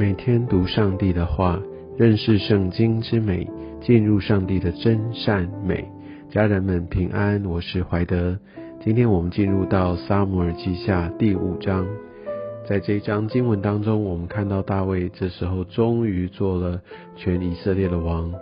[0.00, 1.60] 每天读上帝的话，
[1.98, 3.46] 认识圣经之美，
[3.82, 5.86] 进入上帝的真善美。
[6.30, 8.38] 家人们平安，我是怀德。
[8.82, 11.86] 今天我们进入到撒母耳记下第五章，
[12.66, 16.80] 在这一章经文当中，我们看到大卫这时候终于做了
[17.14, 18.32] 全以色列的王。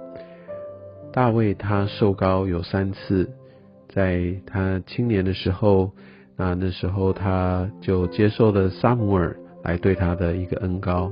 [1.13, 3.29] 大卫他受膏有三次，
[3.89, 5.91] 在他青年的时候，
[6.37, 11.11] 那那时候他就接受了撒母耳来对他的一个恩膏。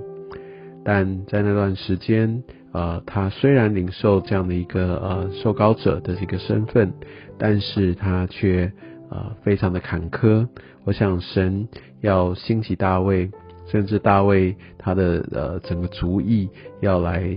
[0.89, 6.93] 但在那段时间，呃，他虽然领受这样的一个呃受膏者的这个身份，
[7.37, 8.71] 但是他却
[9.11, 10.47] 呃非常的坎坷。
[10.85, 11.67] 我想神
[12.03, 13.29] 要兴起大卫，
[13.67, 16.49] 甚至大卫他的呃整个族裔
[16.81, 17.37] 要来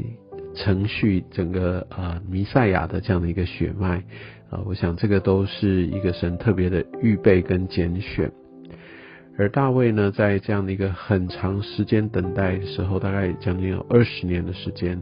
[0.53, 4.03] 承续整个呃弥赛亚的这样的一个血脉，
[4.51, 8.31] 啊，我想这个都是一个神特别的预备跟拣选。
[9.39, 14.99] 而大卫呢，在这样的一个很长时间等待的时候，大概将近有二十年的时间，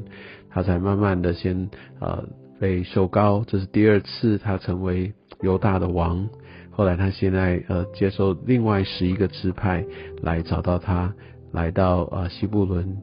[0.51, 1.67] 他才慢慢的先
[1.99, 2.23] 呃
[2.59, 6.29] 被受膏，这是第二次他成为犹大的王。
[6.69, 9.83] 后来他现在呃接受另外十一个支派
[10.21, 11.11] 来找到他，
[11.51, 12.95] 来到呃西布伦，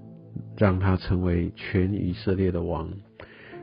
[0.57, 2.89] 让他成为全以色列的王。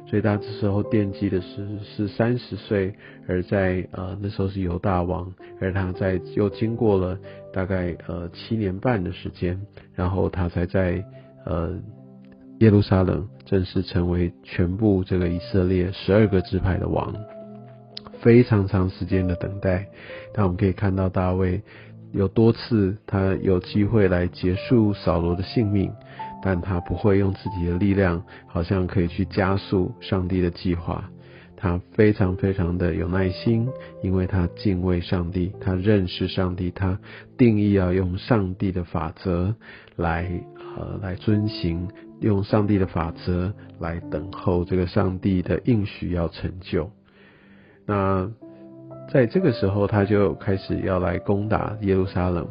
[0.08, 2.94] 所以他这时候惦记的是是三十岁，
[3.30, 7.18] 而在呃那时候是犹大王，而他在又经过了
[7.54, 9.60] 大概呃七年半的时间，
[9.94, 11.04] 然后他才在
[11.46, 11.74] 呃
[12.60, 17.14] 耶路撒冷正式成为全部这个以色列十二个支派的王，
[18.22, 19.88] 非常长时间的等待。
[20.34, 21.62] 但我们可以看到大卫
[22.12, 25.92] 有多次他有机会来结束扫罗的性命。
[26.44, 31.08] 但他不会用自己的力量，好像可以去加速上帝的计划。
[31.62, 33.70] 他非常非常的有耐心，
[34.02, 36.98] 因为他敬畏上帝，他认识上帝，他
[37.38, 39.54] 定义要用上帝的法则
[39.96, 40.28] 来
[40.76, 41.88] 呃来遵行，
[42.20, 46.90] 用上帝的法则来等候这个上帝的应许要成就。
[47.86, 48.32] 那
[49.14, 52.48] 在这个时候，他就开始要来攻打耶路撒冷。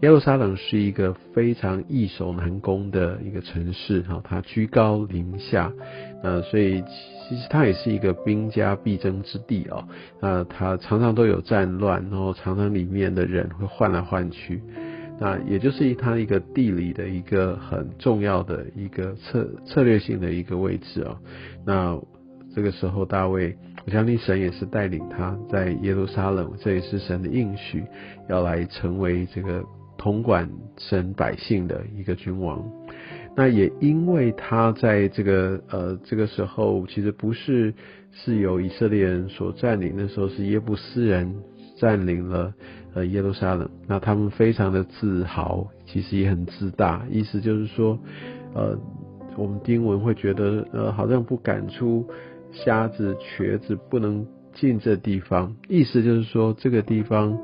[0.00, 5.72] 耶路撒冷是一个非常易守难攻的一个城市，哈，它居高临下，
[6.24, 9.86] 呃，所以其实它也是一个兵家必争之地哦，
[10.20, 14.62] 那它常常都有战乱，然后常常里面的人会换来换去，
[15.20, 21.18] 那也就是它一个地理的一个很重要的一个策策略性的一个位置哦，
[21.66, 22.00] 那
[22.54, 27.84] 这个时候大卫，我相信神也是带领他在耶路撒冷，这也是神的应许，
[28.30, 29.62] 要来成为这个。
[29.96, 32.62] 统管神百姓的一个君王，
[33.36, 37.74] 那也因为他在这个呃这个时候，其实不是
[38.12, 41.34] 是由以色列人所占领，那时候是耶布斯人
[41.76, 42.54] 占领了
[42.94, 47.98] 呃耶路撒冷，那他们非常的自豪，其实也很自大，意思就是说，
[48.54, 48.78] 呃，
[49.36, 52.06] 我们丁文会觉得呃好像不敢出
[52.52, 54.24] 瞎子瘸子不能。
[54.54, 57.38] 进这地方，意思就是说，这个地方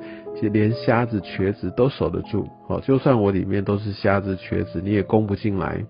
[0.53, 2.49] 连瞎子、瘸子都守得住。
[2.69, 5.85] 哦，就算我里面都是瞎子、瘸子，你也攻不进来。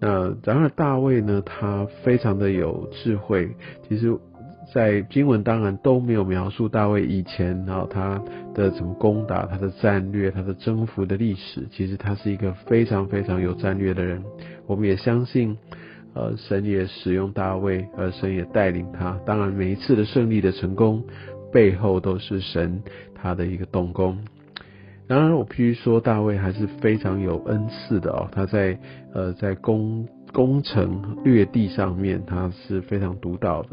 [0.00, 3.50] 那然而大卫呢，他非常的有智慧。
[3.88, 4.18] 其实，
[4.74, 8.20] 在经文当然都没有描述大卫以前然后他
[8.54, 11.68] 的怎么攻打、他的战略、他的征服的历史。
[11.70, 14.22] 其实他是一个非常非常有战略的人。
[14.66, 15.56] 我们也相信。
[16.14, 19.18] 呃，神也使用大卫，而神也带领他。
[19.24, 21.04] 当然，每一次的胜利的成功，
[21.52, 22.82] 背后都是神
[23.14, 24.18] 他的一个动工。
[25.08, 28.28] 当然，我必须说，大卫还是非常有恩赐的哦。
[28.32, 28.78] 他在
[29.14, 33.70] 呃，在攻攻城略地上面，他是非常独到的。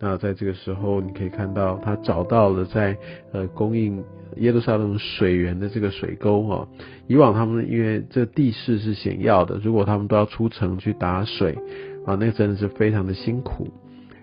[0.00, 2.96] 那在这个时候，你可以看到他找到了在
[3.32, 4.02] 呃供应
[4.36, 6.66] 耶路撒冷水源的这个水沟哦。
[7.06, 11.58] 以往他们因为这地势是险要的，如果他们都要出城去打水
[12.06, 13.68] 啊，那真的是非常的辛苦。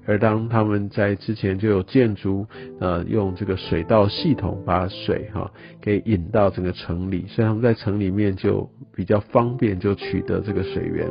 [0.08, 2.48] 而当他们在之前就有建筑
[2.80, 5.52] 呃用这个水道系统把水哈
[5.82, 11.08] 给引到整个城里，所以他们在城里面就比较方便就取得这个水源。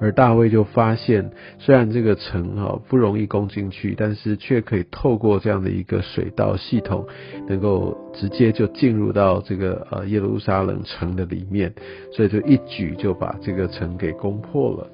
[0.00, 7.06] 而大卫就发现，虽然这个城哈不容易攻进去，但是却可以透过这样的一个水道系统，
[7.46, 11.72] 能够直接就进入到这个呃耶路撒冷城的里面，
[12.12, 14.90] 所以就一举就把这个城给攻破了。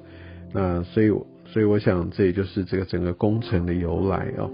[0.53, 1.09] 那所以
[1.45, 4.51] 所以我想这也就是这个整个工程的由来哦。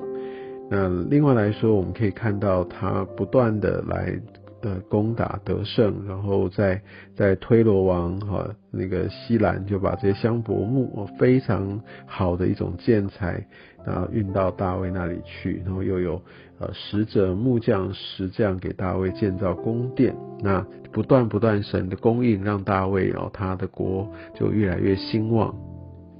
[0.69, 4.15] 那另外来说，我们可以看到他不断的来
[4.63, 6.81] 呃攻打得胜，然后在
[7.15, 13.45] 在推罗王哈那个西兰就把这些香柏木非常好的一种建材
[13.85, 16.21] 啊运到大卫那里去，然后又有
[16.59, 25.53] 呃使者木匠石匠给大卫建造宫殿，那不断不断神的供应让大卫哦他的国就越来越兴旺。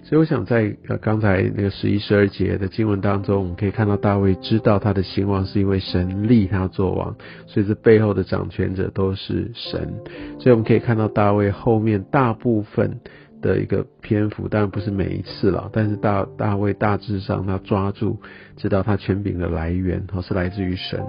[0.04, 7.16] 所以我想在呃刚才那个十一十二节的经文当中，我们可以看到大卫知道他的兴旺是因为神立他做王，
[7.48, 9.94] 所以这背后的掌权者都是神。
[10.40, 13.00] 所以我们可以看到大卫后面大部分
[13.42, 18.20] 的一个篇幅，当然不是每一次了，但是大大卫大致上他抓住
[18.58, 21.02] 知道他权柄的来源，哦是来自于神，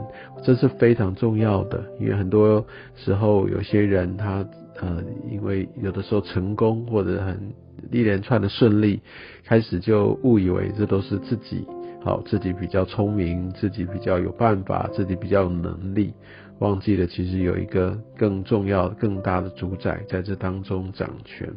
[0.44, 2.64] 这是非常重要的，因为很多
[2.96, 4.44] 时候有些人他
[4.80, 7.52] 呃因为有的时候成功或者很。
[7.92, 9.02] 一连串的顺利，
[9.44, 11.66] 开始就误以为这都是自己
[12.02, 16.14] 好，自己比较聪明，自己比较有办法，自己比较有能力，
[16.60, 21.52] 忘记了其实有一个更重要、更大的主宰在这当中掌权。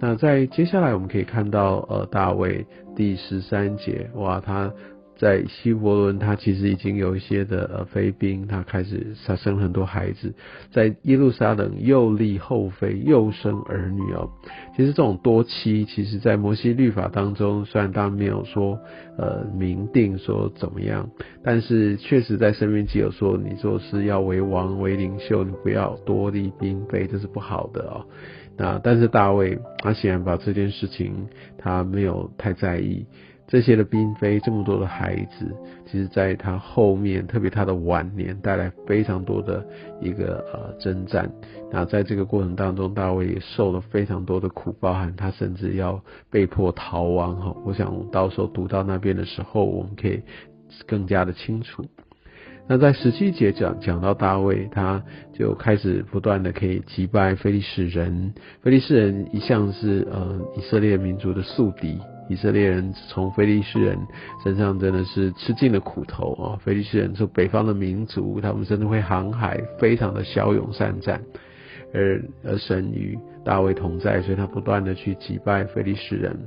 [0.00, 2.66] 那在接下来我们可以看到，呃，大卫
[2.96, 4.72] 第十三节，哇，他。
[5.20, 10.32] 在希伯伦，他其实已经有一些的呃妃兵，他开始他生很多孩子，
[10.72, 14.30] 在耶路撒冷又立后妃，又生儿女哦。
[14.74, 18.78] 其实这种多妻，其实在摩西律法当中，虽然他没有说
[19.18, 21.06] 呃明定说怎么样，
[21.44, 28.06] 但是确实在生命记有说，你做事要为王为领袖，你不要多立兵妃，这是不好的哦。
[28.56, 31.28] 那但是大卫他显然把这件事情
[31.58, 33.04] 他没有太在意。
[33.50, 35.52] 这些的嫔妃，这么多的孩子，
[35.84, 39.66] 其实在他后面，特别他的晚年，带来非常多的
[40.00, 41.28] 一个呃征战。
[41.72, 46.00] 那在这个过程当中，大卫也受了非常多的苦，包含他甚至要
[46.30, 47.56] 被迫逃亡哈。
[47.64, 50.22] 我想到时候读到那边的时候，我们可以
[50.86, 51.84] 更加的清楚。
[52.68, 55.02] 那在十七节讲讲到大卫，他
[55.32, 58.32] 就开始不断的可以击败非利士人。
[58.62, 61.98] 非利士人一向是呃以色列民族的宿敌。
[62.30, 63.98] 以色列人从菲利士人
[64.44, 66.56] 身上真的是吃尽了苦头啊！
[66.62, 71.20] 非利士人是北方的民族，他们真的会航海，非常的骁勇善战，
[71.92, 76.38] 而而神与大卫同在，所以他不断的去击败菲利士人。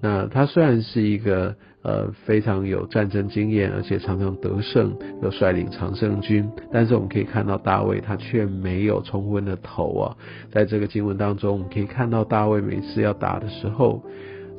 [0.00, 10.16] 那他虽然是一个呃非常有战争经验，而且常常得胜，又率领常胜军，但是我们可以看到大卫他却没有冲昏了头啊！
[10.50, 14.02] 在这个经文当中，我们可以看到大卫每次要打的时候。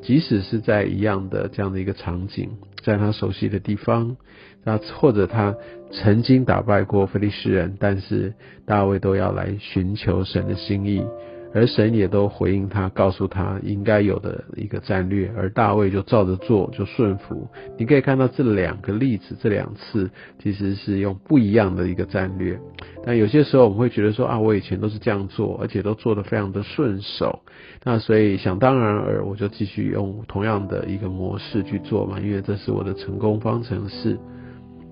[0.02, 2.50] 即使是在一样的这样的一个场景，
[2.84, 4.18] 在他熟悉的地方，
[4.64, 5.56] 那或者他
[5.92, 8.34] 曾经打败过菲利士人，但是
[8.66, 11.06] 大卫都要来寻求神的心意。
[11.54, 17.48] 而神也都回应他，告诉他应该有的一个战略，而大卫就照着做，就顺服。
[17.78, 20.10] 你可以看到这两个例子，这两次
[20.42, 22.60] 其实是用不一样的一个战略。
[23.04, 27.42] 但有些时候我们会觉得说啊，我以前都是这样做，而且都做得非常的顺手，
[27.84, 34.18] 那所以想当然而我就继续用同样的一个模式去做嘛，因为这是我的成功方程式。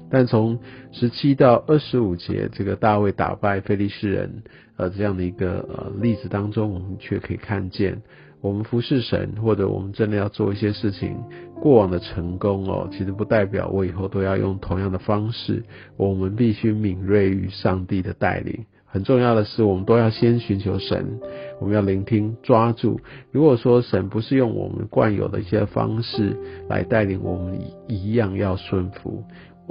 [0.10, 0.60] 但从
[0.92, 4.44] 十七到二十五节，这个大卫打败非利士人，
[4.78, 8.02] 呃，这样的一个呃例子当中，我们却可以看见，
[8.42, 11.16] 我们服侍神，或者我们真的要做一些事情，
[11.62, 15.64] 过往的成功哦，其实不代表我以后都要用同样的方式。
[15.98, 18.66] 我们必须敏锐于上帝的带领。
[18.92, 21.20] 很重要的是，我们都要先寻求神，
[21.60, 23.00] 我们要聆听、抓住。
[23.32, 26.36] 如果说神不是用我们惯有的一些方式
[26.68, 29.24] 来带领我们，一样要顺服。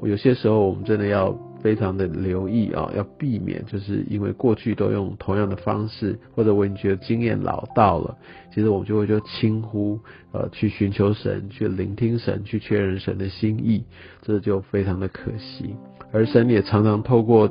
[0.06, 8.16] 有些时候，我们真的要非常的留意啊，要避免，就是因为过去都用同样的方式，或者我已经觉得经验老道了，
[8.54, 9.98] 其实我们就会就轻忽，
[10.32, 13.82] 呃，去寻求神，去聆听神，去确认神的心意，
[14.22, 15.74] 这就非常的可惜。
[16.10, 17.50] 而神也常常透过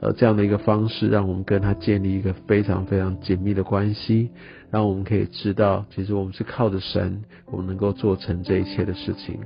[0.00, 4.30] 呃这样的一个方式，让我们跟他建立一个非常非常紧密的关系，
[4.70, 9.38] 让我们可以知道，其实我们是靠着神，我们能够做成这一切的事情。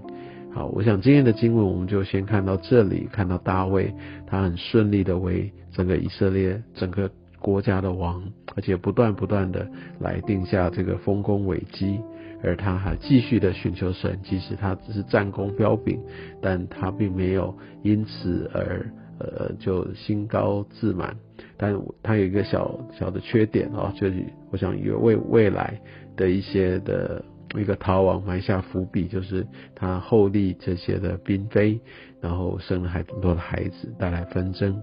[0.55, 3.95] 好，我想今天的经文我们就先看到这里，看到大卫
[4.27, 8.23] 他很顺利的为整个以色列整个国家的王，
[8.55, 9.67] 而且不断不断的
[9.99, 11.99] 来定下这个丰功伟绩，
[12.43, 15.99] 而他还继续的寻求神，即使他只是战功彪炳，
[16.43, 18.87] 但他并没有因此而
[19.21, 21.17] 呃就心高自满，
[21.57, 25.81] 但他有一个小小的缺点啊，就是我想也为未来
[26.15, 27.25] 的一些的。
[27.55, 31.81] 为一个逃亡埋下伏笔，就是他后立这些的嫔妃，
[32.21, 34.81] 然后生了很多的孩子，带来纷争。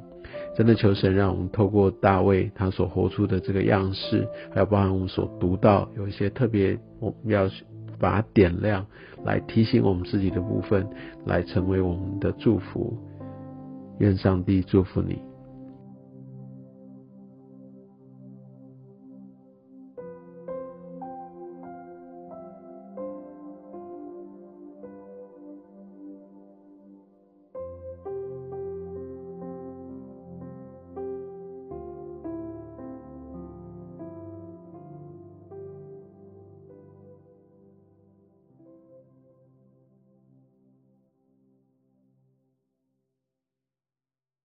[0.56, 7.50] 真的求神让我们透过大卫他所活出的这个样式，还有包含我们所读到有一些特别，我们要
[7.98, 8.86] 把它点亮，
[9.24, 10.88] 来提醒我们自己的部分，
[11.26, 12.96] 来成为我们的祝福。
[14.00, 15.28] 愿上帝祝福你。